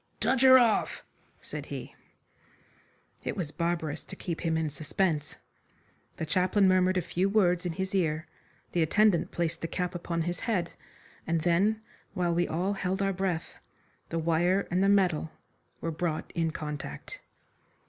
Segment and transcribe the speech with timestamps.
[0.19, 1.05] "Touch her off!"
[1.43, 1.93] said he.
[3.23, 5.35] It was barbarous to keep him in suspense.
[6.17, 8.25] The chaplain murmured a few words in his ear,
[8.71, 10.71] the attendant placed the cap upon his head,
[11.27, 11.83] and then,
[12.15, 13.53] while we all held our breath,
[14.09, 15.29] the wire and the metal
[15.81, 17.19] were brought in contact.